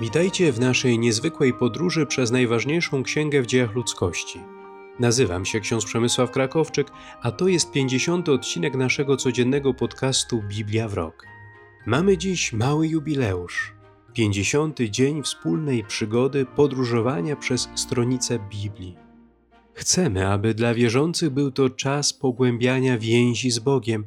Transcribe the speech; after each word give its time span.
Witajcie 0.00 0.52
w 0.52 0.60
naszej 0.60 0.98
niezwykłej 0.98 1.54
podróży 1.54 2.06
przez 2.06 2.30
najważniejszą 2.30 3.02
księgę 3.02 3.42
w 3.42 3.46
dziejach 3.46 3.74
ludzkości. 3.74 4.40
Nazywam 4.98 5.44
się 5.44 5.60
ksiądz 5.60 5.84
Przemysław 5.84 6.30
Krakowczyk, 6.30 6.90
a 7.22 7.30
to 7.30 7.48
jest 7.48 7.72
50. 7.72 8.28
odcinek 8.28 8.74
naszego 8.74 9.16
codziennego 9.16 9.74
podcastu 9.74 10.42
Biblia 10.48 10.88
w 10.88 10.94
rok. 10.94 11.26
Mamy 11.86 12.18
dziś 12.18 12.52
mały 12.52 12.88
jubileusz. 12.88 13.74
50. 14.12 14.80
dzień 14.80 15.22
wspólnej 15.22 15.84
przygody 15.84 16.46
podróżowania 16.56 17.36
przez 17.36 17.68
stronicę 17.74 18.38
Biblii. 18.38 18.96
Chcemy, 19.74 20.28
aby 20.28 20.54
dla 20.54 20.74
wierzących 20.74 21.30
był 21.30 21.50
to 21.50 21.70
czas 21.70 22.12
pogłębiania 22.12 22.98
więzi 22.98 23.50
z 23.50 23.58
Bogiem, 23.58 24.04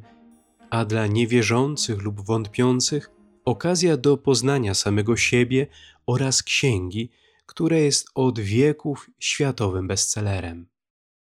a 0.70 0.84
dla 0.84 1.06
niewierzących 1.06 2.02
lub 2.02 2.20
wątpiących 2.26 3.10
okazja 3.44 3.96
do 3.96 4.16
poznania 4.16 4.74
samego 4.74 5.16
siebie 5.16 5.66
oraz 6.06 6.42
księgi, 6.42 7.10
która 7.46 7.76
jest 7.76 8.08
od 8.14 8.40
wieków 8.40 9.10
światowym 9.18 9.88
bestsellerem. 9.88 10.68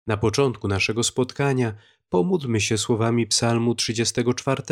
Na 0.07 0.17
początku 0.17 0.69
naszego 0.69 1.03
spotkania 1.03 1.75
pomódlmy 2.09 2.61
się 2.61 2.79
słowami 2.79 3.27
Psalmu 3.27 3.75
34, 3.75 4.63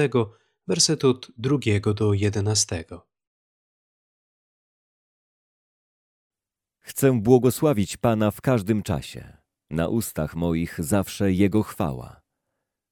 werset 0.66 1.05
od 1.05 1.30
2 1.38 1.59
do 1.95 2.12
11. 2.12 2.84
Chcę 6.80 7.20
błogosławić 7.20 7.97
Pana 7.97 8.30
w 8.30 8.41
każdym 8.41 8.83
czasie. 8.83 9.36
Na 9.70 9.89
ustach 9.89 10.36
moich 10.36 10.84
zawsze 10.84 11.33
Jego 11.33 11.62
chwała. 11.62 12.20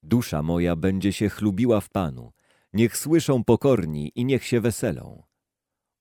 Dusza 0.03 0.43
moja 0.43 0.77
będzie 0.77 1.13
się 1.13 1.29
chlubiła 1.29 1.81
w 1.81 1.91
Panu. 1.91 2.33
Niech 2.73 2.97
słyszą 2.97 3.45
pokorni 3.45 4.13
i 4.15 4.25
niech 4.25 4.45
się 4.45 4.61
weselą. 4.61 5.23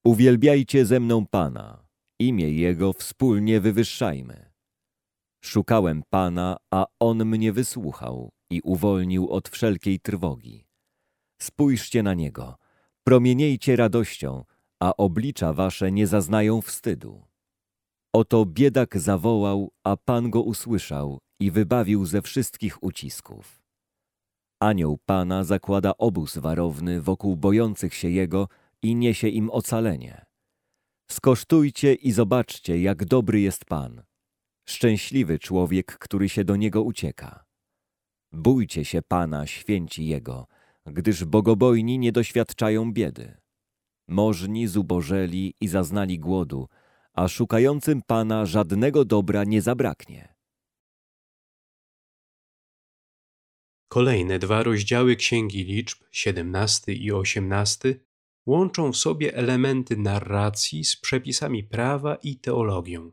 Uwielbiajcie 0.04 0.86
ze 0.86 1.00
mną 1.00 1.26
Pana. 1.26 1.86
Imię 2.18 2.52
Jego 2.52 2.92
wspólnie 2.92 3.60
wywyższajmy. 3.60 4.52
Szukałem 5.44 6.02
Pana, 6.10 6.56
a 6.70 6.86
On 7.00 7.24
mnie 7.24 7.52
wysłuchał 7.52 8.32
i 8.50 8.60
uwolnił 8.60 9.28
od 9.30 9.48
wszelkiej 9.48 10.00
trwogi. 10.00 10.66
Spójrzcie 11.42 12.02
na 12.02 12.14
Niego, 12.14 12.56
promieniejcie 13.04 13.76
radością, 13.76 14.44
a 14.82 14.96
oblicza 14.96 15.52
wasze 15.52 15.92
nie 15.92 16.06
zaznają 16.06 16.62
wstydu. 16.62 17.26
Oto 18.12 18.46
biedak 18.46 18.98
zawołał, 18.98 19.72
a 19.84 19.96
Pan 19.96 20.30
go 20.30 20.42
usłyszał 20.42 21.18
i 21.40 21.50
wybawił 21.50 22.06
ze 22.06 22.22
wszystkich 22.22 22.82
ucisków. 22.82 23.55
Anioł 24.60 24.98
Pana 25.06 25.44
zakłada 25.44 25.96
obóz 25.98 26.38
warowny 26.38 27.00
wokół 27.02 27.36
bojących 27.36 27.94
się 27.94 28.10
Jego 28.10 28.48
i 28.82 28.94
niesie 28.94 29.28
im 29.28 29.50
ocalenie. 29.50 30.24
Skosztujcie 31.10 31.94
i 31.94 32.12
zobaczcie, 32.12 32.80
jak 32.80 33.04
dobry 33.04 33.40
jest 33.40 33.64
Pan. 33.64 34.02
Szczęśliwy 34.68 35.38
człowiek, 35.38 35.98
który 35.98 36.28
się 36.28 36.44
do 36.44 36.56
Niego 36.56 36.82
ucieka. 36.82 37.44
Bójcie 38.32 38.84
się 38.84 39.02
Pana, 39.02 39.46
święci 39.46 40.06
Jego, 40.06 40.46
gdyż 40.86 41.24
bogobojni 41.24 41.98
nie 41.98 42.12
doświadczają 42.12 42.92
biedy. 42.92 43.36
Możni 44.08 44.66
zubożeli 44.66 45.54
i 45.60 45.68
zaznali 45.68 46.18
głodu, 46.18 46.68
a 47.12 47.28
szukającym 47.28 48.02
Pana 48.06 48.46
żadnego 48.46 49.04
dobra 49.04 49.44
nie 49.44 49.62
zabraknie. 49.62 50.35
Kolejne 53.88 54.38
dwa 54.38 54.62
rozdziały 54.62 55.16
Księgi 55.16 55.64
Liczb, 55.64 55.98
17 56.12 56.92
i 56.92 57.12
18, 57.12 58.00
łączą 58.46 58.92
w 58.92 58.96
sobie 58.96 59.34
elementy 59.34 59.96
narracji 59.96 60.84
z 60.84 60.96
przepisami 60.96 61.64
prawa 61.64 62.14
i 62.14 62.36
teologią. 62.36 63.12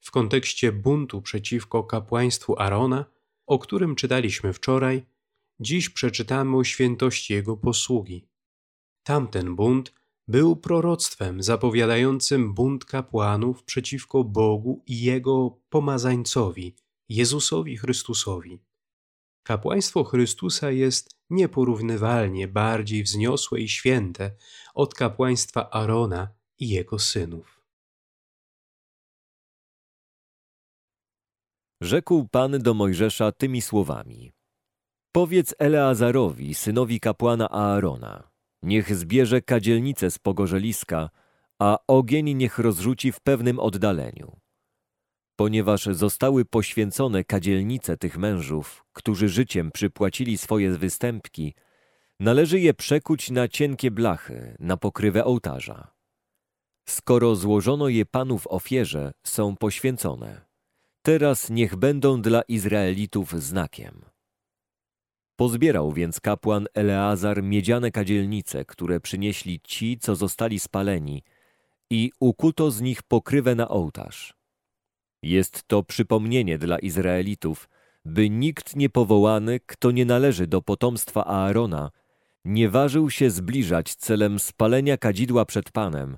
W 0.00 0.10
kontekście 0.10 0.72
buntu 0.72 1.22
przeciwko 1.22 1.84
kapłaństwu 1.84 2.58
Arona, 2.58 3.04
o 3.46 3.58
którym 3.58 3.94
czytaliśmy 3.94 4.52
wczoraj, 4.52 5.02
dziś 5.60 5.88
przeczytamy 5.88 6.56
o 6.56 6.64
świętości 6.64 7.32
jego 7.32 7.56
posługi. 7.56 8.28
Tamten 9.02 9.56
bunt 9.56 9.92
był 10.28 10.56
proroctwem 10.56 11.42
zapowiadającym 11.42 12.54
bunt 12.54 12.84
kapłanów 12.84 13.64
przeciwko 13.64 14.24
Bogu 14.24 14.82
i 14.86 15.00
jego 15.00 15.60
pomazańcowi, 15.68 16.76
Jezusowi 17.08 17.76
Chrystusowi. 17.76 18.67
Kapłaństwo 19.48 20.04
Chrystusa 20.04 20.70
jest 20.70 21.16
nieporównywalnie 21.30 22.48
bardziej 22.48 23.02
wzniosłe 23.02 23.60
i 23.60 23.68
święte 23.68 24.36
od 24.74 24.94
kapłaństwa 24.94 25.70
Arona 25.70 26.28
i 26.58 26.68
jego 26.68 26.98
synów. 26.98 27.62
Rzekł 31.82 32.28
Pan 32.28 32.58
do 32.58 32.74
Mojżesza 32.74 33.32
tymi 33.32 33.62
słowami. 33.62 34.32
Powiedz 35.12 35.54
Eleazarowi, 35.58 36.54
synowi 36.54 37.00
kapłana 37.00 37.48
Aarona, 37.50 38.30
niech 38.62 38.96
zbierze 38.96 39.42
kadzielnicę 39.42 40.10
z 40.10 40.18
pogorzeliska, 40.18 41.10
a 41.58 41.78
ogień 41.86 42.34
niech 42.34 42.58
rozrzuci 42.58 43.12
w 43.12 43.20
pewnym 43.20 43.58
oddaleniu. 43.58 44.40
Ponieważ 45.40 45.84
zostały 45.84 46.44
poświęcone 46.44 47.24
kadzielnice 47.24 47.96
tych 47.96 48.18
mężów, 48.18 48.84
którzy 48.92 49.28
życiem 49.28 49.70
przypłacili 49.70 50.38
swoje 50.38 50.70
występki, 50.70 51.54
należy 52.20 52.60
je 52.60 52.74
przekuć 52.74 53.30
na 53.30 53.48
cienkie 53.48 53.90
blachy, 53.90 54.56
na 54.58 54.76
pokrywę 54.76 55.24
ołtarza. 55.24 55.90
Skoro 56.88 57.36
złożono 57.36 57.88
je 57.88 58.06
Panu 58.06 58.38
w 58.38 58.46
ofierze, 58.46 59.12
są 59.26 59.56
poświęcone. 59.56 60.40
Teraz 61.02 61.50
niech 61.50 61.76
będą 61.76 62.22
dla 62.22 62.42
Izraelitów 62.42 63.42
znakiem. 63.42 64.04
Pozbierał 65.36 65.92
więc 65.92 66.20
kapłan 66.20 66.66
Eleazar 66.74 67.42
miedziane 67.42 67.90
kadzielnice, 67.90 68.64
które 68.64 69.00
przynieśli 69.00 69.60
ci, 69.60 69.98
co 69.98 70.16
zostali 70.16 70.58
spaleni, 70.58 71.22
i 71.90 72.10
ukuto 72.20 72.70
z 72.70 72.80
nich 72.80 73.02
pokrywę 73.02 73.54
na 73.54 73.68
ołtarz. 73.68 74.37
Jest 75.22 75.62
to 75.66 75.82
przypomnienie 75.82 76.58
dla 76.58 76.78
Izraelitów, 76.78 77.68
by 78.04 78.30
nikt 78.30 78.76
niepowołany, 78.76 79.60
kto 79.66 79.90
nie 79.90 80.04
należy 80.04 80.46
do 80.46 80.62
potomstwa 80.62 81.24
Aarona, 81.26 81.90
nie 82.44 82.68
ważył 82.68 83.10
się 83.10 83.30
zbliżać 83.30 83.94
celem 83.94 84.38
spalenia 84.38 84.96
kadzidła 84.96 85.44
przed 85.44 85.70
Panem, 85.70 86.16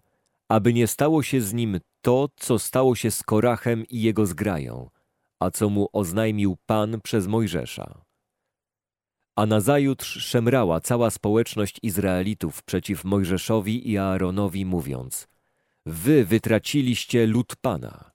aby 0.48 0.72
nie 0.72 0.86
stało 0.86 1.22
się 1.22 1.40
z 1.40 1.52
nim 1.52 1.80
to, 2.00 2.28
co 2.36 2.58
stało 2.58 2.94
się 2.94 3.10
z 3.10 3.22
Korachem 3.22 3.84
i 3.88 4.02
jego 4.02 4.26
zgrają, 4.26 4.90
a 5.38 5.50
co 5.50 5.70
mu 5.70 5.88
oznajmił 5.92 6.56
Pan 6.66 7.00
przez 7.00 7.26
Mojżesza. 7.26 8.04
A 9.36 9.46
nazajutrz 9.46 10.24
szemrała 10.24 10.80
cała 10.80 11.10
społeczność 11.10 11.78
Izraelitów 11.82 12.62
przeciw 12.62 13.04
Mojżeszowi 13.04 13.90
i 13.90 13.98
Aaronowi, 13.98 14.66
mówiąc: 14.66 15.28
Wy 15.86 16.24
wytraciliście 16.24 17.26
lud 17.26 17.56
Pana. 17.56 18.09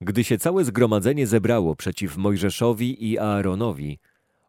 Gdy 0.00 0.24
się 0.24 0.38
całe 0.38 0.64
zgromadzenie 0.64 1.26
zebrało 1.26 1.76
przeciw 1.76 2.16
Mojżeszowi 2.16 3.10
i 3.10 3.18
Aaronowi, 3.18 3.98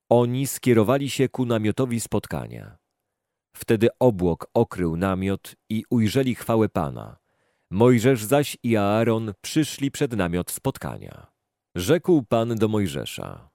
oni 0.10 0.48
skierowali 0.48 1.10
się 1.10 1.30
ku 1.30 1.46
namiotowi 1.46 2.00
spotkania. 2.00 2.78
Wtedy 3.56 3.90
obłok 4.00 4.48
okrył 4.54 4.98
namiot 4.98 5.56
i 5.70 5.84
ujrzeli 5.90 6.36
chwałę 6.36 6.70
Pana. 6.70 7.18
Mojżesz 7.72 8.24
zaś 8.24 8.58
i 8.64 8.78
Aaron 8.78 9.34
przyszli 9.42 9.92
przed 9.92 10.14
namiot 10.14 10.52
spotkania. 10.52 11.32
Rzekł 11.76 12.24
Pan 12.24 12.56
do 12.56 12.68
Mojżesza: 12.68 13.50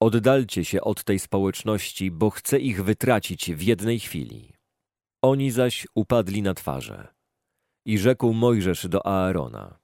Oddalcie 0.00 0.64
się 0.64 0.80
od 0.80 1.04
tej 1.04 1.18
społeczności, 1.18 2.10
bo 2.10 2.30
chcę 2.30 2.58
ich 2.58 2.84
wytracić 2.84 3.54
w 3.54 3.62
jednej 3.62 4.00
chwili. 4.00 4.52
Oni 5.22 5.50
zaś 5.50 5.86
upadli 5.94 6.42
na 6.42 6.54
twarze. 6.54 7.08
I 7.86 7.98
rzekł 7.98 8.32
Mojżesz 8.32 8.88
do 8.88 9.06
Aarona: 9.06 9.78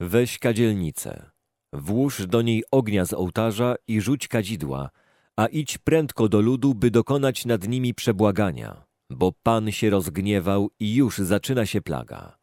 Weź 0.00 0.38
kadzielnicę, 0.38 1.30
włóż 1.72 2.26
do 2.26 2.42
niej 2.42 2.64
ognia 2.70 3.04
z 3.04 3.12
ołtarza 3.12 3.74
i 3.88 4.00
rzuć 4.00 4.28
kadzidła, 4.28 4.90
a 5.36 5.46
idź 5.46 5.78
prędko 5.78 6.28
do 6.28 6.40
ludu, 6.40 6.74
by 6.74 6.90
dokonać 6.90 7.46
nad 7.46 7.68
nimi 7.68 7.94
przebłagania, 7.94 8.84
bo 9.10 9.32
Pan 9.42 9.72
się 9.72 9.90
rozgniewał 9.90 10.70
i 10.80 10.94
już 10.94 11.18
zaczyna 11.18 11.66
się 11.66 11.80
plaga. 11.80 12.38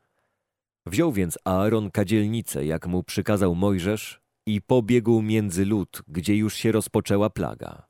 Wziął 0.86 1.12
więc 1.12 1.38
Aaron 1.46 1.92
kadzielnicę, 1.92 2.66
jak 2.66 2.88
mu 2.88 3.04
przykazał 3.04 3.56
Mojżesz, 3.56 4.22
i 4.46 4.62
pobiegł 4.62 5.22
między 5.22 5.66
lud, 5.66 6.02
gdzie 6.08 6.36
już 6.38 6.56
się 6.56 6.72
rozpoczęła 6.72 7.30
plaga. 7.30 7.88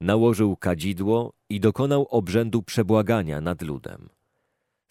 Nałożył 0.00 0.56
kadzidło 0.56 1.32
i 1.50 1.60
dokonał 1.60 2.06
obrzędu 2.10 2.62
przebłagania 2.62 3.40
nad 3.40 3.62
ludem. 3.62 4.08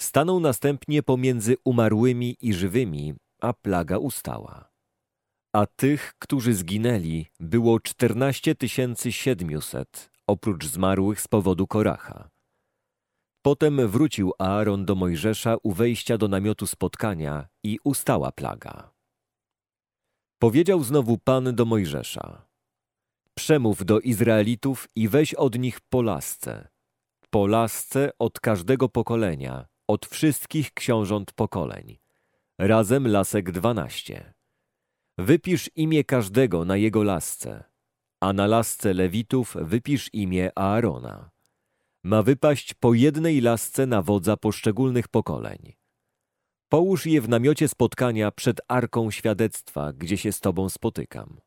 Stanął 0.01 0.39
następnie 0.39 1.03
pomiędzy 1.03 1.55
umarłymi 1.65 2.37
i 2.41 2.53
żywymi, 2.53 3.13
a 3.43 3.53
plaga 3.53 3.97
ustała. 3.97 4.71
A 5.55 5.65
tych, 5.65 6.13
którzy 6.19 6.53
zginęli, 6.53 7.25
było 7.39 7.79
czternaście 7.79 8.55
tysięcy 8.55 9.11
siedmiuset, 9.11 10.11
oprócz 10.27 10.65
zmarłych 10.65 11.21
z 11.21 11.27
powodu 11.27 11.67
Koracha. 11.67 12.29
Potem 13.41 13.87
wrócił 13.87 14.33
Aaron 14.39 14.85
do 14.85 14.95
Mojżesza 14.95 15.55
u 15.63 15.71
wejścia 15.71 16.17
do 16.17 16.27
namiotu 16.27 16.67
spotkania 16.67 17.47
i 17.63 17.79
ustała 17.83 18.31
plaga. 18.31 18.93
Powiedział 20.39 20.83
znowu 20.83 21.17
Pan 21.17 21.55
do 21.55 21.65
Mojżesza: 21.65 22.47
Przemów 23.33 23.85
do 23.85 23.99
Izraelitów 23.99 24.87
i 24.95 25.07
weź 25.07 25.33
od 25.33 25.59
nich 25.59 25.81
po 25.81 26.01
lasce. 26.01 26.67
Po 27.29 27.47
lasce 27.47 28.11
od 28.19 28.39
każdego 28.39 28.89
pokolenia, 28.89 29.65
od 29.87 30.05
wszystkich 30.05 30.73
książąt 30.73 31.33
pokoleń. 31.33 32.02
Razem 32.65 33.07
lasek 33.07 33.51
dwanaście. 33.51 34.33
Wypisz 35.17 35.69
imię 35.75 36.03
każdego 36.03 36.65
na 36.65 36.77
jego 36.77 37.03
lasce, 37.03 37.63
a 38.21 38.33
na 38.33 38.47
lasce 38.47 38.93
Lewitów 38.93 39.55
wypisz 39.61 40.09
imię 40.13 40.51
Aarona. 40.55 41.29
Ma 42.03 42.21
wypaść 42.21 42.73
po 42.73 42.93
jednej 42.93 43.41
lasce 43.41 43.85
na 43.85 44.01
wodza 44.01 44.37
poszczególnych 44.37 45.07
pokoleń. 45.07 45.73
Połóż 46.69 47.05
je 47.05 47.21
w 47.21 47.29
namiocie 47.29 47.67
spotkania 47.67 48.31
przed 48.31 48.61
arką 48.67 49.11
świadectwa, 49.11 49.93
gdzie 49.93 50.17
się 50.17 50.31
z 50.31 50.39
Tobą 50.39 50.69
spotykam. 50.69 51.39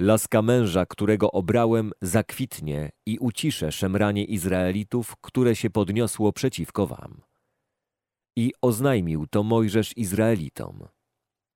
Laska 0.00 0.42
męża, 0.42 0.86
którego 0.86 1.32
obrałem, 1.32 1.92
zakwitnie 2.02 2.90
i 3.06 3.18
uciszę 3.18 3.72
szemranie 3.72 4.24
Izraelitów, 4.24 5.16
które 5.20 5.56
się 5.56 5.70
podniosło 5.70 6.32
przeciwko 6.32 6.86
wam. 6.86 7.31
I 8.36 8.52
oznajmił 8.62 9.26
to 9.26 9.42
Mojżesz 9.42 9.96
Izraelitom. 9.96 10.88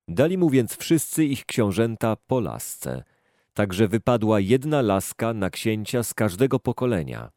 Dali 0.08 0.38
mu 0.38 0.50
więc 0.50 0.76
wszyscy 0.76 1.24
ich 1.24 1.46
książęta 1.46 2.16
po 2.26 2.40
lasce, 2.40 3.04
także 3.52 3.88
wypadła 3.88 4.40
jedna 4.40 4.82
laska 4.82 5.34
na 5.34 5.50
księcia 5.50 6.02
z 6.02 6.14
każdego 6.14 6.60
pokolenia, 6.60 7.30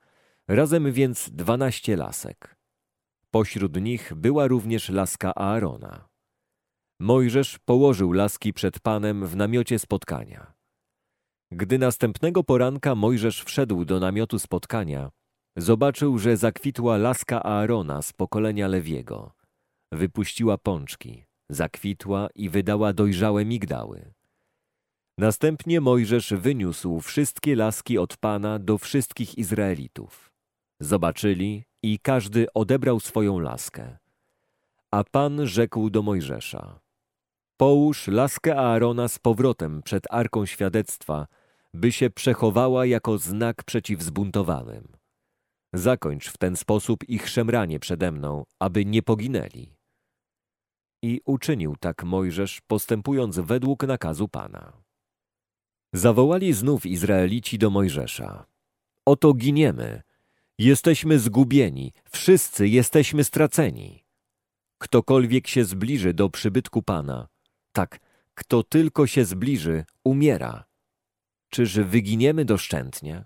razem 0.47 0.91
więc 0.94 1.30
dwanaście 1.30 1.95
lasek. 1.95 2.56
Pośród 3.31 3.81
nich 3.81 4.13
była 4.15 4.47
również 4.47 4.89
laska 4.89 5.36
Aarona. 5.36 6.09
Mojżesz 7.00 7.59
położył 7.65 8.12
laski 8.12 8.53
przed 8.53 8.80
Panem 8.80 9.27
w 9.27 9.35
namiocie 9.35 9.80
spotkania. 9.80 10.53
Gdy 11.51 11.77
następnego 11.77 12.44
poranka 12.44 12.95
Mojżesz 12.95 13.44
wszedł 13.44 13.85
do 13.85 14.00
namiotu 14.00 14.39
spotkania, 14.39 15.12
zobaczył, 15.61 16.17
że 16.17 16.38
zakwitła 16.38 16.97
laska 16.97 17.44
Aarona 17.44 18.01
z 18.01 18.13
pokolenia 18.13 18.67
Lewiego. 18.67 19.31
Wypuściła 19.91 20.57
pączki, 20.57 21.25
zakwitła 21.50 22.29
i 22.35 22.50
wydała 22.50 22.94
dojrzałe 22.94 23.45
migdały. 23.45 24.13
Następnie 25.17 25.81
Mojżesz 25.81 26.33
wyniósł 26.33 27.00
wszystkie 27.00 27.56
laski 27.56 27.97
od 27.97 28.17
Pana 28.17 28.59
do 28.59 28.77
wszystkich 28.77 29.38
Izraelitów. 29.38 30.31
Zobaczyli 30.79 31.63
i 31.83 32.00
każdy 32.00 32.53
odebrał 32.53 33.00
swoją 33.00 33.39
laskę. 33.39 33.97
A 34.91 35.03
Pan 35.03 35.47
rzekł 35.47 35.89
do 35.89 36.01
Mojżesza: 36.01 36.79
Połóż 37.57 38.07
laskę 38.07 38.57
Aarona 38.57 39.07
z 39.07 39.19
powrotem 39.19 39.81
przed 39.83 40.03
arką 40.09 40.45
świadectwa, 40.45 41.27
by 41.73 41.91
się 41.91 42.09
przechowała 42.09 42.85
jako 42.85 43.17
znak 43.17 43.63
przeciw 43.63 44.01
zbuntowanym. 44.01 44.99
Zakończ 45.74 46.30
w 46.30 46.38
ten 46.38 46.56
sposób 46.56 47.10
ich 47.10 47.30
szemranie 47.30 47.80
przede 47.80 48.12
mną, 48.12 48.45
aby 48.60 48.86
nie 48.86 49.01
poginęli. 49.01 49.75
I 51.01 51.21
uczynił 51.25 51.75
tak 51.80 52.04
Mojżesz, 52.04 52.62
postępując 52.68 53.39
według 53.39 53.83
nakazu 53.83 54.27
Pana. 54.27 54.74
Zawołali 55.94 56.54
znów 56.54 56.86
Izraelici 56.86 57.57
do 57.57 57.69
Mojżesza. 57.69 58.45
Oto 59.06 59.33
giniemy, 59.33 60.01
jesteśmy 60.57 61.19
zgubieni, 61.19 61.94
wszyscy 62.12 62.68
jesteśmy 62.68 63.24
straceni. 63.24 64.06
Ktokolwiek 64.77 65.48
się 65.48 65.66
zbliży 65.66 66.13
do 66.13 66.30
przybytku 66.30 66.81
Pana, 66.81 67.27
tak, 67.71 68.00
kto 68.33 68.63
tylko 68.63 69.07
się 69.07 69.25
zbliży, 69.25 69.86
umiera. 70.04 70.66
Czyż 71.50 71.80
wyginiemy 71.80 72.45
doszczętnie? 72.45 73.25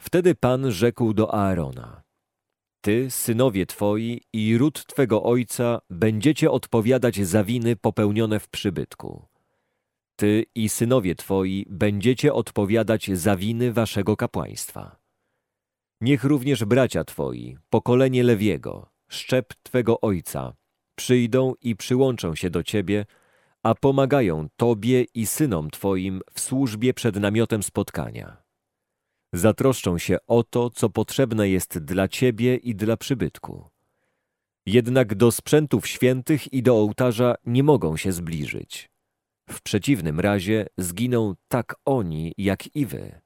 Wtedy 0.00 0.34
Pan 0.34 0.70
rzekł 0.70 1.14
do 1.14 1.34
Aarona: 1.34 2.02
Ty, 2.80 3.10
synowie 3.10 3.66
twoi 3.66 4.20
i 4.32 4.58
ród 4.58 4.86
twego 4.86 5.22
ojca 5.22 5.78
będziecie 5.90 6.50
odpowiadać 6.50 7.26
za 7.26 7.44
winy 7.44 7.76
popełnione 7.76 8.40
w 8.40 8.48
przybytku. 8.48 9.26
Ty 10.16 10.44
i 10.54 10.68
synowie 10.68 11.14
twoi 11.14 11.66
będziecie 11.70 12.34
odpowiadać 12.34 13.10
za 13.12 13.36
winy 13.36 13.72
waszego 13.72 14.16
kapłaństwa. 14.16 14.96
Niech 16.00 16.24
również 16.24 16.64
bracia 16.64 17.04
twoi, 17.04 17.58
pokolenie 17.70 18.24
Lewiego, 18.24 18.90
szczep 19.08 19.54
twego 19.62 20.00
ojca, 20.00 20.52
przyjdą 20.94 21.54
i 21.62 21.76
przyłączą 21.76 22.34
się 22.34 22.50
do 22.50 22.62
ciebie, 22.62 23.06
a 23.62 23.74
pomagają 23.74 24.48
Tobie 24.56 25.04
i 25.14 25.26
synom 25.26 25.70
Twoim 25.70 26.20
w 26.32 26.40
służbie 26.40 26.94
przed 26.94 27.16
namiotem 27.16 27.62
spotkania. 27.62 28.45
Zatroszczą 29.32 29.98
się 29.98 30.16
o 30.26 30.42
to, 30.42 30.70
co 30.70 30.90
potrzebne 30.90 31.48
jest 31.48 31.78
dla 31.78 32.08
Ciebie 32.08 32.56
i 32.56 32.74
dla 32.74 32.96
przybytku. 32.96 33.64
Jednak 34.66 35.14
do 35.14 35.32
sprzętów 35.32 35.86
świętych 35.86 36.52
i 36.52 36.62
do 36.62 36.74
ołtarza 36.74 37.34
nie 37.46 37.62
mogą 37.62 37.96
się 37.96 38.12
zbliżyć. 38.12 38.90
W 39.50 39.62
przeciwnym 39.62 40.20
razie 40.20 40.66
zginą 40.78 41.34
tak 41.48 41.74
oni, 41.84 42.32
jak 42.38 42.76
i 42.76 42.86
Wy. 42.86 43.20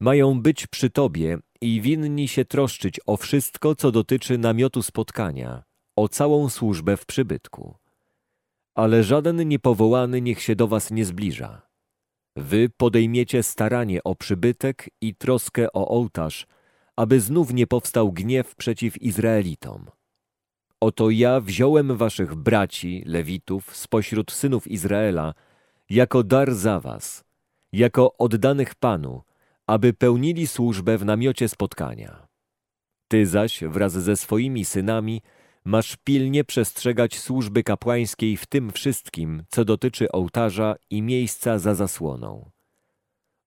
Mają 0.00 0.42
być 0.42 0.66
przy 0.66 0.90
Tobie 0.90 1.38
i 1.60 1.80
winni 1.80 2.28
się 2.28 2.44
troszczyć 2.44 3.00
o 3.06 3.16
wszystko, 3.16 3.74
co 3.74 3.92
dotyczy 3.92 4.38
namiotu 4.38 4.82
spotkania, 4.82 5.62
o 5.96 6.08
całą 6.08 6.48
służbę 6.48 6.96
w 6.96 7.06
przybytku 7.06 7.74
ale 8.78 9.04
żaden 9.04 9.48
niepowołany 9.48 10.20
niech 10.20 10.42
się 10.42 10.56
do 10.56 10.68
was 10.68 10.90
nie 10.90 11.04
zbliża. 11.04 11.67
Wy 12.40 12.68
podejmiecie 12.76 13.42
staranie 13.42 14.04
o 14.04 14.14
przybytek 14.14 14.90
i 15.00 15.14
troskę 15.14 15.72
o 15.72 15.88
ołtarz, 15.88 16.46
aby 16.96 17.20
znów 17.20 17.52
nie 17.52 17.66
powstał 17.66 18.12
gniew 18.12 18.54
przeciw 18.54 19.02
Izraelitom. 19.02 19.86
Oto 20.80 21.10
ja 21.10 21.40
wziąłem 21.40 21.96
waszych 21.96 22.34
braci, 22.34 23.02
Lewitów, 23.06 23.76
spośród 23.76 24.32
synów 24.32 24.68
Izraela, 24.68 25.34
jako 25.90 26.22
dar 26.22 26.54
za 26.54 26.80
was, 26.80 27.24
jako 27.72 28.16
oddanych 28.18 28.74
Panu, 28.74 29.22
aby 29.66 29.92
pełnili 29.92 30.46
służbę 30.46 30.98
w 30.98 31.04
namiocie 31.04 31.48
spotkania. 31.48 32.26
Ty 33.08 33.26
zaś 33.26 33.60
wraz 33.64 33.92
ze 33.92 34.16
swoimi 34.16 34.64
synami 34.64 35.22
masz 35.64 35.96
pilnie 35.96 36.44
przestrzegać 36.44 37.18
służby 37.18 37.62
kapłańskiej 37.62 38.36
w 38.36 38.46
tym 38.46 38.70
wszystkim, 38.72 39.44
co 39.48 39.64
dotyczy 39.64 40.12
ołtarza 40.12 40.76
i 40.90 41.02
miejsca 41.02 41.58
za 41.58 41.74
zasłoną. 41.74 42.50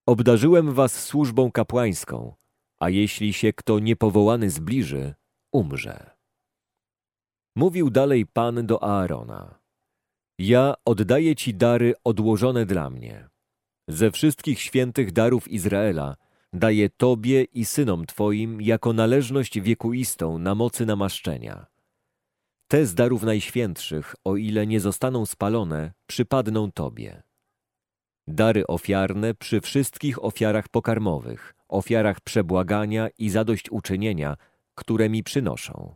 Obdarzyłem 0.06 0.74
was 0.74 1.04
służbą 1.04 1.52
kapłańską, 1.52 2.36
a 2.80 2.90
jeśli 2.90 3.34
się 3.34 3.54
kto 3.54 3.80
niepowołany 3.80 4.50
zbliży, 4.50 5.14
umrze. 5.52 6.12
Mówił 7.56 7.90
dalej 7.90 8.26
Pan 8.26 8.66
do 8.66 8.84
Aarona. 8.84 9.60
Ja 10.40 10.74
oddaję 10.86 11.36
ci 11.36 11.54
dary 11.54 11.94
odłożone 12.04 12.66
dla 12.66 12.90
mnie. 12.90 13.30
Ze 13.88 14.12
wszystkich 14.12 14.62
świętych 14.62 15.12
darów 15.12 15.48
Izraela 15.48 16.16
daję 16.54 16.90
Tobie 16.90 17.44
i 17.44 17.66
synom 17.66 18.06
Twoim 18.06 18.62
jako 18.62 18.94
należność 18.94 19.60
wiekuistą 19.60 20.38
na 20.38 20.56
mocy 20.56 20.86
namaszczenia. 20.86 21.71
Te 22.72 22.86
z 22.86 22.94
darów 22.94 23.24
najświętszych, 23.24 24.16
o 24.24 24.36
ile 24.36 24.68
nie 24.68 24.80
zostaną 24.80 25.26
spalone, 25.26 25.92
przypadną 26.08 26.72
Tobie. 26.72 27.24
Dary 28.28 28.68
ofiarne 28.68 29.34
przy 29.34 29.62
wszystkich 29.62 30.24
ofiarach 30.24 30.70
pokarmowych, 30.70 31.54
ofiarach 31.68 32.22
przebłagania 32.22 33.10
i 33.18 33.30
zadośćuczynienia, 33.30 34.38
które 34.76 35.10
mi 35.10 35.24
przynoszą. 35.24 35.96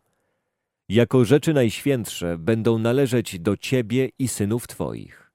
Jako 0.89 1.25
rzeczy 1.25 1.53
najświętsze 1.53 2.37
będą 2.37 2.77
należeć 2.77 3.39
do 3.39 3.57
Ciebie 3.57 4.09
i 4.19 4.27
synów 4.27 4.67
Twoich. 4.67 5.31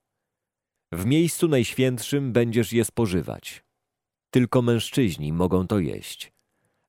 W 0.92 1.06
miejscu 1.06 1.48
najświętszym 1.48 2.32
będziesz 2.32 2.72
je 2.72 2.84
spożywać. 2.84 3.64
Tylko 4.30 4.62
mężczyźni 4.62 5.32
mogą 5.32 5.66
to 5.66 5.78
jeść. 5.78 6.32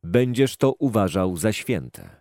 Będziesz 0.03 0.57
to 0.57 0.73
uważał 0.79 1.37
za 1.37 1.53
święte. 1.53 2.20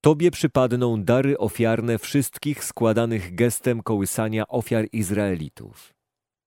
Tobie 0.00 0.30
przypadną 0.30 1.04
dary 1.04 1.38
ofiarne 1.38 1.98
wszystkich 1.98 2.64
składanych 2.64 3.34
gestem 3.34 3.82
kołysania 3.82 4.48
ofiar 4.48 4.86
Izraelitów. 4.92 5.94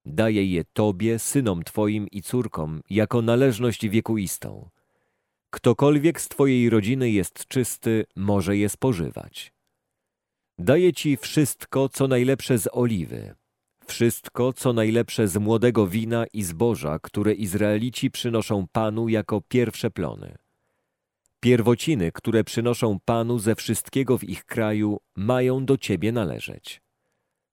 Daję 0.06 0.46
je 0.46 0.64
Tobie, 0.74 1.20
synom 1.20 1.64
Twoim 1.64 2.08
i 2.08 2.22
córkom, 2.22 2.82
jako 2.90 3.22
należność 3.22 3.90
wiekuistą. 3.90 4.70
Ktokolwiek 5.50 6.22
z 6.22 6.28
Twojej 6.28 6.70
rodziny 6.70 7.12
jest 7.12 7.48
czysty, 7.48 8.06
może 8.16 8.58
je 8.58 8.70
spożywać. 8.70 9.54
Daję 10.60 10.94
Ci 10.94 11.18
wszystko, 11.18 11.90
co 11.90 12.08
najlepsze 12.08 12.58
z 12.58 12.68
oliwy, 12.72 13.36
wszystko, 13.86 14.54
co 14.54 14.74
najlepsze 14.74 15.28
z 15.28 15.38
młodego 15.38 15.88
wina 15.88 16.26
i 16.34 16.44
zboża, 16.44 17.00
które 17.00 17.34
Izraelici 17.34 18.12
przynoszą 18.12 18.68
Panu 18.72 19.10
jako 19.10 19.42
pierwsze 19.42 19.92
plony 19.92 20.41
Pierwociny, 21.44 22.12
które 22.12 22.44
przynoszą 22.44 23.00
Panu 23.06 23.40
ze 23.40 23.56
wszystkiego 23.56 24.18
w 24.18 24.24
ich 24.24 24.46
kraju, 24.46 24.98
mają 25.16 25.66
do 25.66 25.78
Ciebie 25.78 26.12
należeć. 26.12 26.82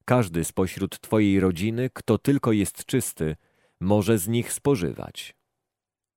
Każdy 0.04 0.44
spośród 0.44 1.00
Twojej 1.00 1.40
rodziny, 1.40 1.90
kto 1.94 2.18
tylko 2.18 2.52
jest 2.52 2.84
czysty, 2.84 3.36
może 3.80 4.18
z 4.18 4.28
nich 4.28 4.52
spożywać. 4.52 5.36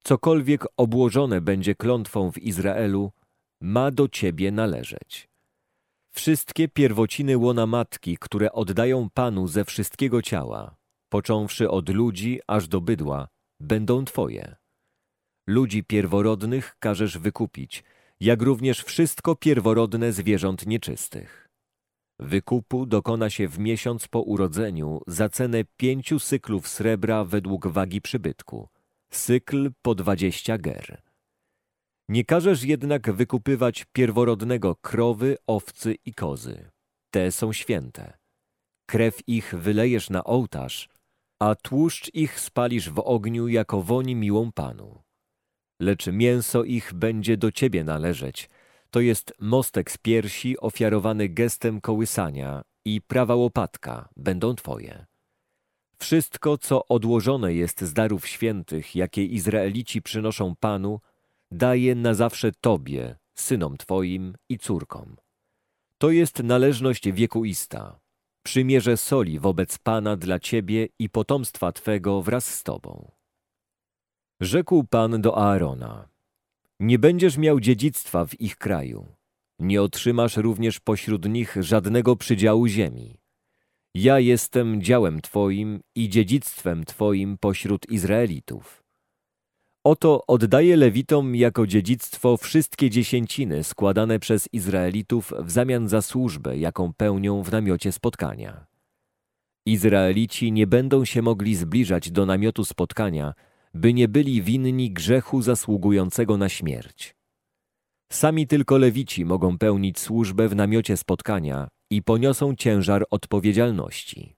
Cokolwiek 0.04 0.66
obłożone 0.78 1.42
będzie 1.42 1.76
klątwą 1.76 2.32
w 2.32 2.38
Izraelu, 2.38 3.12
ma 3.62 3.92
do 3.92 4.08
Ciebie 4.08 4.52
należeć. 4.52 5.30
Wszystkie 6.14 6.68
pierwociny 6.68 7.38
łona 7.38 7.66
matki, 7.66 8.18
które 8.18 8.52
oddają 8.52 9.10
Panu 9.14 9.48
ze 9.48 9.66
wszystkiego 9.66 10.22
ciała, 10.22 10.76
począwszy 11.10 11.70
od 11.70 11.90
ludzi 11.90 12.40
aż 12.48 12.68
do 12.68 12.82
bydła, 12.82 13.28
będą 13.60 14.06
Twoje. 14.06 14.61
Ludzi 15.48 15.84
pierworodnych 15.84 16.76
każesz 16.80 17.18
wykupić, 17.18 17.84
jak 18.20 18.42
również 18.42 18.84
wszystko 18.84 19.36
pierworodne 19.36 20.12
zwierząt 20.12 20.68
nieczystych. 20.68 21.50
Wykupu 22.20 22.86
dokona 22.86 23.30
się 23.30 23.48
w 23.48 23.60
miesiąc 23.60 24.08
po 24.08 24.22
urodzeniu 24.22 25.02
za 25.08 25.30
cenę 25.30 25.64
pięciu 25.78 26.20
syklów 26.20 26.68
srebra 26.68 27.24
według 27.24 27.68
wagi 27.68 28.02
przybytku, 28.02 28.70
sykl 29.12 29.72
po 29.82 29.96
dwadzieścia 29.96 30.58
ger. 30.58 31.02
Nie 32.10 32.26
każesz 32.26 32.64
jednak 32.64 33.12
wykupywać 33.12 33.86
pierworodnego 33.94 34.76
krowy, 34.76 35.38
owcy 35.48 35.96
i 36.06 36.14
kozy. 36.14 36.70
Te 37.12 37.32
są 37.32 37.54
święte. 37.54 38.18
Krew 38.90 39.20
ich 39.28 39.56
wylejesz 39.58 40.10
na 40.10 40.24
ołtarz, 40.24 40.90
a 41.40 41.56
tłuszcz 41.56 42.14
ich 42.14 42.40
spalisz 42.40 42.90
w 42.90 43.00
ogniu 43.00 43.48
jako 43.48 43.82
woni 43.82 44.16
miłą 44.16 44.52
Panu. 44.52 45.02
Lecz 45.82 46.08
mięso 46.08 46.64
ich 46.64 46.94
będzie 46.94 47.38
do 47.38 47.52
ciebie 47.52 47.84
należeć. 47.84 48.50
To 48.92 49.00
jest 49.00 49.34
mostek 49.40 49.92
z 49.92 49.98
piersi 49.98 50.60
ofiarowany 50.60 51.30
gestem 51.30 51.82
kołysania 51.82 52.62
i 52.86 53.02
prawa 53.02 53.36
łopatka 53.36 54.10
będą 54.18 54.56
twoje. 54.56 55.06
Wszystko, 55.98 56.58
co 56.58 56.88
odłożone 56.88 57.54
jest 57.54 57.82
z 57.82 57.94
darów 57.94 58.28
świętych, 58.28 58.96
jakie 58.96 59.26
Izraelici 59.26 60.02
przynoszą 60.02 60.56
Panu, 60.60 61.00
daje 61.52 61.96
na 61.96 62.14
zawsze 62.14 62.52
Tobie, 62.62 63.16
synom 63.34 63.78
Twoim 63.78 64.36
i 64.50 64.60
córkom. 64.60 65.18
To 65.98 66.12
jest 66.12 66.44
należność 66.44 67.12
wiekuista, 67.12 68.00
przymierze 68.44 68.98
soli 68.98 69.40
wobec 69.40 69.78
Pana 69.78 70.16
dla 70.16 70.40
Ciebie 70.40 70.88
i 71.00 71.10
potomstwa 71.10 71.72
Twego 71.72 72.22
wraz 72.22 72.46
z 72.46 72.64
Tobą. 72.64 73.21
Rzekł 74.42 74.84
Pan 74.84 75.22
do 75.22 75.38
Aarona, 75.38 76.08
nie 76.80 77.00
będziesz 77.00 77.38
miał 77.38 77.60
dziedzictwa 77.60 78.26
w 78.26 78.42
ich 78.42 78.58
kraju, 78.58 79.06
nie 79.60 79.82
otrzymasz 79.82 80.38
również 80.38 80.80
pośród 80.80 81.26
nich 81.26 81.58
żadnego 81.60 82.16
przydziału 82.16 82.68
ziemi. 82.68 83.18
Ja 83.94 84.20
jestem 84.20 84.82
działem 84.82 85.22
Twoim 85.22 85.80
i 85.96 86.10
dziedzictwem 86.10 86.86
Twoim 86.86 87.38
pośród 87.38 87.90
Izraelitów. 87.90 88.84
Oto 89.84 90.24
oddaję 90.28 90.78
Lewitom 90.78 91.36
jako 91.36 91.68
dziedzictwo 91.68 92.38
wszystkie 92.38 92.90
dziesięciny 92.90 93.64
składane 93.64 94.20
przez 94.20 94.48
Izraelitów 94.54 95.34
w 95.40 95.52
zamian 95.52 95.88
za 95.88 96.02
służbę, 96.02 96.58
jaką 96.58 96.94
pełnią 96.94 97.44
w 97.44 97.52
namiocie 97.52 97.92
spotkania. 97.92 98.66
Izraelici 99.66 100.52
nie 100.52 100.68
będą 100.68 101.06
się 101.06 101.22
mogli 101.22 101.56
zbliżać 101.56 102.12
do 102.12 102.26
namiotu 102.26 102.66
spotkania, 102.66 103.34
by 103.74 103.94
nie 103.94 104.08
byli 104.08 104.42
winni 104.42 104.92
grzechu 104.92 105.42
zasługującego 105.42 106.38
na 106.38 106.50
śmierć. 106.50 107.16
Sami 108.12 108.48
tylko 108.48 108.78
Lewici 108.78 109.26
mogą 109.26 109.58
pełnić 109.58 110.00
służbę 110.00 110.48
w 110.50 110.56
namiocie 110.56 110.98
spotkania 110.98 111.68
i 111.90 112.02
poniosą 112.02 112.56
ciężar 112.56 113.06
odpowiedzialności. 113.10 114.36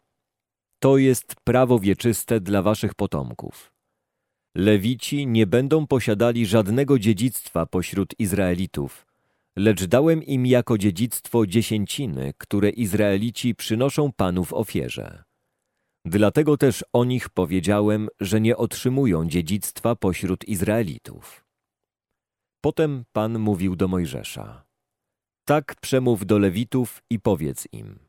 To 0.79 0.97
jest 0.97 1.35
prawo 1.43 1.79
wieczyste 1.79 2.41
dla 2.41 2.61
waszych 2.61 2.95
potomków. 2.95 3.73
Lewici 4.55 5.27
nie 5.27 5.47
będą 5.47 5.87
posiadali 5.87 6.45
żadnego 6.45 6.99
dziedzictwa 6.99 7.65
pośród 7.65 8.19
Izraelitów, 8.19 9.05
lecz 9.55 9.85
dałem 9.85 10.23
im 10.23 10.45
jako 10.45 10.77
dziedzictwo 10.77 11.47
dziesięciny, 11.47 12.33
które 12.37 12.69
Izraelici 12.69 13.55
przynoszą 13.55 14.11
Panu 14.11 14.43
w 14.43 14.53
ofierze. 14.53 15.23
Dlatego 16.05 16.57
też 16.57 16.85
o 16.93 17.05
nich 17.05 17.29
powiedziałem, 17.29 18.07
że 18.19 18.41
nie 18.41 18.57
otrzymują 18.57 19.27
dziedzictwa 19.27 19.95
pośród 19.95 20.45
Izraelitów. 20.45 21.45
Potem 22.61 23.03
Pan 23.11 23.39
mówił 23.39 23.75
do 23.75 23.87
Mojżesza. 23.87 24.63
Tak 25.45 25.75
przemów 25.81 26.25
do 26.25 26.39
Lewitów 26.39 27.03
i 27.09 27.19
powiedz 27.19 27.67
im. 27.71 27.99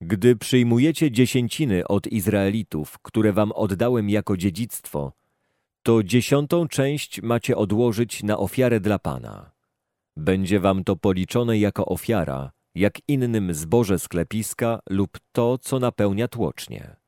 Gdy 0.00 0.36
przyjmujecie 0.36 1.10
dziesięciny 1.10 1.88
od 1.88 2.06
Izraelitów, 2.06 2.98
które 2.98 3.32
wam 3.32 3.52
oddałem 3.52 4.10
jako 4.10 4.36
dziedzictwo, 4.36 5.12
to 5.82 6.02
dziesiątą 6.02 6.68
część 6.68 7.22
macie 7.22 7.56
odłożyć 7.56 8.22
na 8.22 8.38
ofiarę 8.38 8.80
dla 8.80 8.98
Pana. 8.98 9.50
Będzie 10.16 10.60
wam 10.60 10.84
to 10.84 10.96
policzone 10.96 11.58
jako 11.58 11.84
ofiara, 11.86 12.52
jak 12.74 12.98
innym 13.08 13.54
zboże 13.54 13.98
sklepiska 13.98 14.80
lub 14.90 15.18
to, 15.32 15.58
co 15.58 15.78
napełnia 15.78 16.28
tłocznie. 16.28 17.03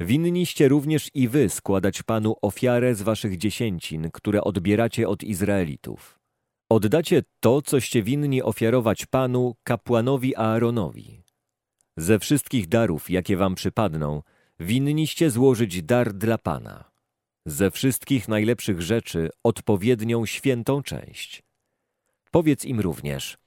Winniście 0.00 0.68
również 0.68 1.10
i 1.14 1.28
wy 1.28 1.48
składać 1.48 2.02
Panu 2.02 2.36
ofiarę 2.42 2.94
z 2.94 3.02
waszych 3.02 3.36
dziesięcin, 3.36 4.10
które 4.12 4.44
odbieracie 4.44 5.08
od 5.08 5.22
Izraelitów. 5.22 6.18
Oddacie 6.68 7.22
to, 7.40 7.62
coście 7.62 8.02
winni 8.02 8.42
ofiarować 8.42 9.06
Panu, 9.06 9.56
kapłanowi 9.62 10.36
Aaronowi. 10.36 11.22
Ze 11.96 12.18
wszystkich 12.18 12.68
darów, 12.68 13.10
jakie 13.10 13.36
wam 13.36 13.54
przypadną, 13.54 14.22
winniście 14.60 15.30
złożyć 15.30 15.82
dar 15.82 16.12
dla 16.12 16.38
Pana 16.38 16.96
ze 17.46 17.70
wszystkich 17.70 18.28
najlepszych 18.28 18.82
rzeczy 18.82 19.30
odpowiednią 19.44 20.26
świętą 20.26 20.82
część. 20.82 21.42
Powiedz 22.30 22.64
im 22.64 22.80
również, 22.80 23.38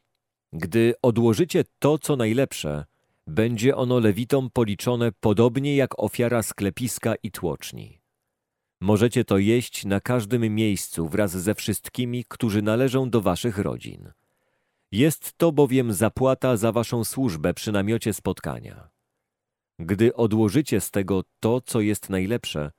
gdy 0.53 0.93
odłożycie 1.01 1.63
to, 1.79 1.97
co 1.97 2.15
najlepsze, 2.15 2.85
będzie 3.29 3.75
ono 3.75 3.99
lewitom 3.99 4.49
policzone 4.49 5.11
podobnie 5.11 5.75
jak 5.75 5.99
ofiara 5.99 6.43
sklepiska 6.43 7.15
i 7.23 7.31
tłoczni. 7.31 8.01
Możecie 8.81 9.25
to 9.25 9.37
jeść 9.37 9.85
na 9.85 9.99
każdym 9.99 10.55
miejscu 10.55 11.07
wraz 11.07 11.31
ze 11.31 11.55
wszystkimi, 11.55 12.25
którzy 12.27 12.61
należą 12.61 13.09
do 13.09 13.21
waszych 13.21 13.57
rodzin. 13.57 14.11
Jest 14.91 15.33
to 15.37 15.51
bowiem 15.51 15.93
zapłata 15.93 16.57
za 16.57 16.71
waszą 16.71 17.03
służbę 17.03 17.53
przy 17.53 17.71
namiocie 17.71 18.13
spotkania. 18.13 18.89
Gdy 19.79 20.15
odłożycie 20.15 20.81
z 20.81 20.91
tego 20.91 21.23
to, 21.39 21.61
co 21.61 21.81
jest 21.81 22.09
najlepsze, 22.09 22.71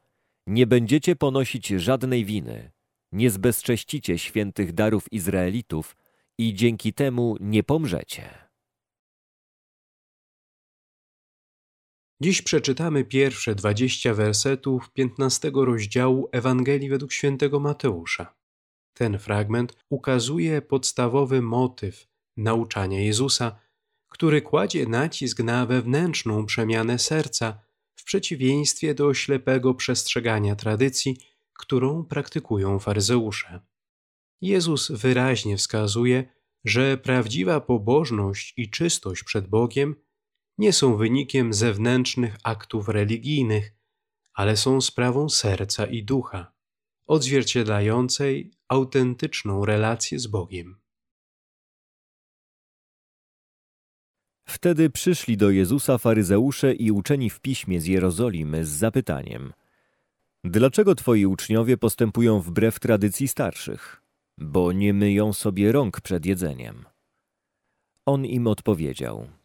nie 0.47 0.67
będziecie 0.67 1.17
ponosić 1.17 1.69
żadnej 1.69 2.25
winy, 2.25 2.71
nie 3.13 3.31
zbezcześcicie 3.31 4.19
świętych 4.19 4.73
darów 4.73 5.13
Izraelitów 5.13 5.97
i 6.39 6.55
dzięki 6.55 6.93
temu 6.93 7.37
nie 7.41 7.63
pomrzecie. 7.63 8.50
Dziś 12.23 12.43
przeczytamy 12.43 13.05
pierwsze 13.05 13.55
dwadzieścia 13.55 14.15
wersetów 14.15 14.91
piętnastego 14.91 15.65
rozdziału 15.65 16.29
Ewangelii 16.33 16.89
według 16.89 17.13
świętego 17.13 17.61
Mateusza. 17.61 18.35
Ten 18.95 19.19
fragment 19.19 19.77
ukazuje 19.89 20.63
podstawowy 20.63 21.43
motyw 21.43 22.07
nauczania 22.37 23.01
Jezusa, 23.01 23.59
który 24.09 24.43
kładzie 24.43 24.87
nacisk 24.87 25.41
na 25.41 25.67
wewnętrzną 25.67 26.47
przemianę 26.47 26.99
serca 26.99 27.61
w 27.95 28.05
przeciwieństwie 28.05 28.95
do 28.95 29.15
ślepego 29.15 29.75
przestrzegania 29.75 30.57
tradycji, 30.57 31.17
którą 31.53 32.05
praktykują 32.05 32.79
faryzeusze. 32.79 33.61
Jezus 34.41 34.91
wyraźnie 34.91 35.57
wskazuje, 35.57 36.25
że 36.65 36.99
prawdziwa 36.99 37.61
pobożność 37.61 38.55
i 38.57 38.71
czystość 38.71 39.23
przed 39.23 39.49
Bogiem 39.49 39.97
nie 40.61 40.73
są 40.73 40.97
wynikiem 40.97 41.55
zewnętrznych 41.55 42.37
aktów 42.45 42.89
religijnych, 42.89 43.73
ale 44.35 44.57
są 44.57 44.81
sprawą 44.81 45.29
serca 45.29 45.87
i 45.87 46.05
ducha, 46.05 46.53
odzwierciedlającej 47.07 48.51
autentyczną 48.69 49.65
relację 49.65 50.19
z 50.19 50.27
Bogiem. 50.27 50.81
Wtedy 54.49 54.91
przyszli 54.91 55.37
do 55.37 55.51
Jezusa 55.51 55.99
faryzeusze 55.99 56.75
i 56.75 56.91
uczeni 56.91 57.31
w 57.31 57.41
piśmie 57.41 57.81
z 57.81 57.87
Jerozolimy 57.87 58.65
z 58.65 58.69
zapytaniem: 58.69 59.53
Dlaczego 60.45 60.95
twoi 60.95 61.27
uczniowie 61.27 61.77
postępują 61.77 62.41
wbrew 62.41 62.81
tradycji 62.81 63.29
starszych? 63.29 64.03
Bo 64.39 64.73
nie 64.73 64.95
myją 64.95 65.33
sobie 65.33 65.73
rąk 65.73 66.01
przed 66.01 66.27
jedzeniem. 66.27 66.85
On 68.07 68.27
im 68.27 68.47
odpowiedział: 68.47 69.40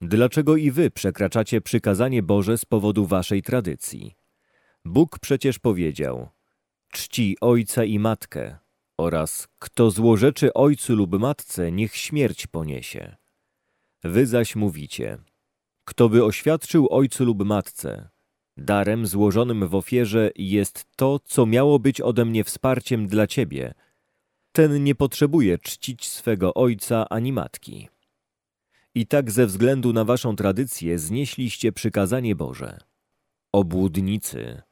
Dlaczego 0.00 0.56
i 0.56 0.70
wy 0.70 0.90
przekraczacie 0.90 1.60
przykazanie 1.60 2.22
Boże 2.22 2.58
z 2.58 2.64
powodu 2.64 3.06
waszej 3.06 3.42
tradycji? 3.42 4.14
Bóg 4.84 5.18
przecież 5.18 5.58
powiedział: 5.58 6.28
Czci 6.92 7.36
ojca 7.40 7.84
i 7.84 7.98
matkę, 7.98 8.58
oraz 8.98 9.48
kto 9.58 9.90
złorzeczy 9.90 10.52
ojcu 10.52 10.96
lub 10.96 11.20
matce, 11.20 11.72
niech 11.72 11.96
śmierć 11.96 12.46
poniesie. 12.46 13.16
Wy 14.04 14.26
zaś 14.26 14.56
mówicie, 14.56 15.18
kto 15.84 16.08
by 16.08 16.24
oświadczył 16.24 16.88
ojcu 16.90 17.24
lub 17.24 17.44
matce, 17.44 18.08
darem 18.56 19.06
złożonym 19.06 19.68
w 19.68 19.74
ofierze 19.74 20.30
jest 20.36 20.84
to, 20.96 21.18
co 21.24 21.46
miało 21.46 21.78
być 21.78 22.00
ode 22.00 22.24
mnie 22.24 22.44
wsparciem 22.44 23.06
dla 23.06 23.26
ciebie, 23.26 23.74
ten 24.52 24.84
nie 24.84 24.94
potrzebuje 24.94 25.58
czcić 25.58 26.08
swego 26.08 26.54
ojca 26.54 27.08
ani 27.08 27.32
matki. 27.32 27.88
I 28.96 29.06
tak 29.06 29.30
ze 29.30 29.46
względu 29.46 29.92
na 29.92 30.04
waszą 30.04 30.36
tradycję 30.36 30.98
znieśliście 30.98 31.72
przykazanie 31.72 32.34
Boże. 32.34 32.78
Obłudnicy, 33.52 34.62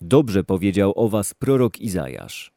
dobrze 0.00 0.44
powiedział 0.44 0.92
o 0.96 1.08
was 1.08 1.34
prorok 1.34 1.80
Izajasz. 1.80 2.52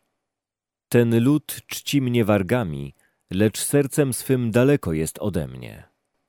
Ten 0.90 1.24
lud 1.24 1.62
czci 1.68 2.02
mnie 2.02 2.26
wargami, 2.26 2.94
lecz 3.32 3.60
sercem 3.60 4.14
swym 4.14 4.52
daleko 4.52 4.94
jest 4.94 5.20
ode 5.20 5.48
mnie, 5.48 5.84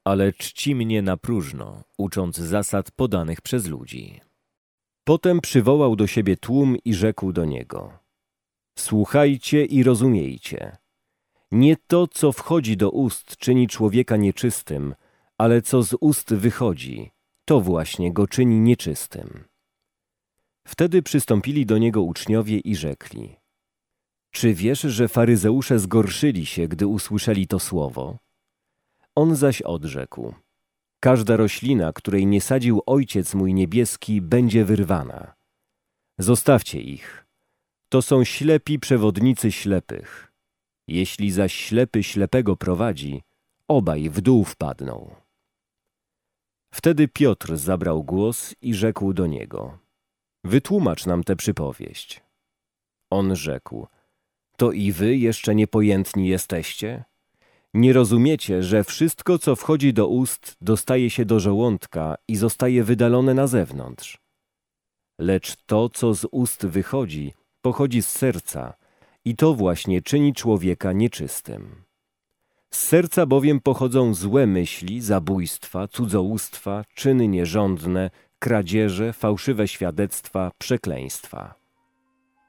ale 0.04 0.32
czci 0.32 0.74
mnie 0.74 1.02
na 1.02 1.16
próżno, 1.16 1.84
ucząc 1.98 2.36
zasad 2.36 2.90
podanych 2.90 3.40
przez 3.40 3.66
ludzi. 3.66 4.20
Potem 5.04 5.40
przywołał 5.40 5.96
do 5.96 6.06
siebie 6.06 6.36
tłum 6.36 6.76
i 6.84 6.94
rzekł 6.94 7.32
do 7.32 7.44
niego: 7.44 7.98
Słuchajcie 8.78 9.64
i 9.64 9.82
rozumiejcie. 9.82 10.83
Nie 11.52 11.76
to, 11.76 12.06
co 12.06 12.32
wchodzi 12.32 12.76
do 12.76 12.90
ust, 12.90 13.36
czyni 13.36 13.68
człowieka 13.68 14.16
nieczystym, 14.16 14.94
ale 15.38 15.62
co 15.62 15.82
z 15.82 15.96
ust 16.00 16.34
wychodzi, 16.34 17.10
to 17.44 17.60
właśnie 17.60 18.12
go 18.12 18.26
czyni 18.26 18.60
nieczystym. 18.60 19.44
Wtedy 20.66 21.02
przystąpili 21.02 21.66
do 21.66 21.78
niego 21.78 22.02
uczniowie 22.02 22.58
i 22.58 22.76
rzekli: 22.76 23.36
Czy 24.30 24.54
wiesz, 24.54 24.80
że 24.80 25.08
faryzeusze 25.08 25.78
zgorszyli 25.78 26.46
się, 26.46 26.68
gdy 26.68 26.86
usłyszeli 26.86 27.46
to 27.46 27.58
słowo? 27.58 28.18
On 29.14 29.36
zaś 29.36 29.62
odrzekł: 29.62 30.34
Każda 31.00 31.36
roślina, 31.36 31.92
której 31.92 32.26
nie 32.26 32.40
sadził 32.40 32.82
ojciec 32.86 33.34
mój 33.34 33.54
niebieski, 33.54 34.20
będzie 34.20 34.64
wyrwana. 34.64 35.34
Zostawcie 36.18 36.80
ich. 36.80 37.26
To 37.88 38.02
są 38.02 38.24
ślepi 38.24 38.78
przewodnicy 38.78 39.52
ślepych. 39.52 40.33
Jeśli 40.88 41.30
zaś 41.30 41.54
ślepy 41.54 42.02
ślepego 42.02 42.56
prowadzi, 42.56 43.22
obaj 43.68 44.10
w 44.10 44.20
dół 44.20 44.44
wpadną. 44.44 45.14
Wtedy 46.74 47.08
Piotr 47.08 47.56
zabrał 47.56 48.04
głos 48.04 48.54
i 48.62 48.74
rzekł 48.74 49.12
do 49.12 49.26
niego: 49.26 49.78
Wytłumacz 50.44 51.06
nam 51.06 51.24
tę 51.24 51.36
przypowieść. 51.36 52.22
On 53.10 53.36
rzekł: 53.36 53.86
To 54.56 54.72
i 54.72 54.92
wy 54.92 55.16
jeszcze 55.16 55.54
niepojętni 55.54 56.28
jesteście? 56.28 57.04
Nie 57.74 57.92
rozumiecie, 57.92 58.62
że 58.62 58.84
wszystko, 58.84 59.38
co 59.38 59.56
wchodzi 59.56 59.92
do 59.92 60.08
ust, 60.08 60.56
dostaje 60.60 61.10
się 61.10 61.24
do 61.24 61.40
żołądka 61.40 62.14
i 62.28 62.36
zostaje 62.36 62.84
wydalone 62.84 63.34
na 63.34 63.46
zewnątrz. 63.46 64.18
Lecz 65.18 65.56
to, 65.66 65.88
co 65.88 66.14
z 66.14 66.26
ust 66.30 66.66
wychodzi, 66.66 67.34
pochodzi 67.60 68.02
z 68.02 68.08
serca 68.08 68.74
i 69.24 69.36
to 69.36 69.54
właśnie 69.54 70.02
czyni 70.02 70.34
człowieka 70.34 70.92
nieczystym. 70.92 71.84
Z 72.70 72.78
serca 72.78 73.26
bowiem 73.26 73.60
pochodzą 73.60 74.14
złe 74.14 74.46
myśli, 74.46 75.00
zabójstwa, 75.00 75.88
cudzołóstwa, 75.88 76.84
czyny 76.94 77.28
nierządne, 77.28 78.10
kradzieże, 78.38 79.12
fałszywe 79.12 79.68
świadectwa, 79.68 80.50
przekleństwa. 80.58 81.54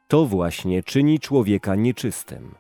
To 0.08 0.26
właśnie 0.26 0.84
czyni 0.84 1.20
człowieka 1.20 1.76
nieczystym. 1.76 2.56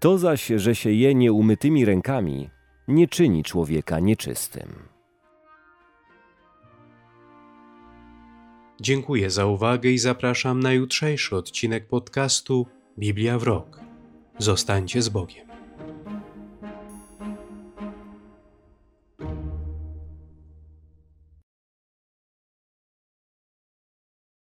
To 0.00 0.18
zaś, 0.18 0.46
że 0.56 0.74
się 0.74 0.90
je 0.90 1.14
nieumytymi 1.14 1.84
rękami, 1.84 2.50
nie 2.88 3.08
czyni 3.08 3.44
człowieka 3.44 4.00
nieczystym. 4.00 4.68
Dziękuję 8.80 9.30
za 9.30 9.46
uwagę 9.46 9.90
i 9.90 9.98
zapraszam 9.98 10.60
na 10.60 10.72
jutrzejszy 10.72 11.36
odcinek 11.36 11.88
podcastu 11.88 12.66
Biblia 12.98 13.38
w 13.38 13.42
rok. 13.42 13.80
Zostańcie 14.38 15.02
z 15.02 15.08
Bogiem. 15.08 15.51